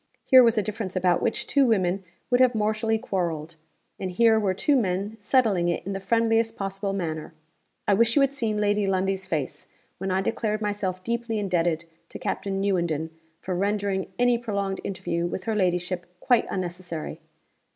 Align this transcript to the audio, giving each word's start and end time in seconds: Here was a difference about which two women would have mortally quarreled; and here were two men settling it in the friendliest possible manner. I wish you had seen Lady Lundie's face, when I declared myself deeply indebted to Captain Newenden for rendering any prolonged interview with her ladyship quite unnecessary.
Here 0.25 0.41
was 0.41 0.57
a 0.57 0.63
difference 0.63 0.95
about 0.95 1.21
which 1.21 1.45
two 1.45 1.67
women 1.67 2.03
would 2.31 2.41
have 2.41 2.55
mortally 2.55 2.97
quarreled; 2.97 3.55
and 3.99 4.09
here 4.09 4.39
were 4.39 4.55
two 4.55 4.75
men 4.75 5.15
settling 5.19 5.69
it 5.69 5.85
in 5.85 5.93
the 5.93 5.99
friendliest 5.99 6.55
possible 6.55 6.91
manner. 6.91 7.35
I 7.87 7.93
wish 7.93 8.15
you 8.15 8.21
had 8.21 8.33
seen 8.33 8.57
Lady 8.59 8.87
Lundie's 8.87 9.27
face, 9.27 9.67
when 9.99 10.09
I 10.09 10.21
declared 10.21 10.59
myself 10.59 11.03
deeply 11.03 11.37
indebted 11.37 11.85
to 12.09 12.17
Captain 12.17 12.59
Newenden 12.59 13.11
for 13.41 13.53
rendering 13.53 14.11
any 14.17 14.39
prolonged 14.39 14.81
interview 14.83 15.27
with 15.27 15.43
her 15.43 15.53
ladyship 15.53 16.07
quite 16.19 16.47
unnecessary. 16.49 17.21